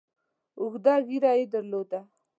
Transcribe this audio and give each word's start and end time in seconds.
اوږده 0.59 0.93
ږیره 1.07 1.31
یې 1.39 1.45
درلوده. 1.53 1.99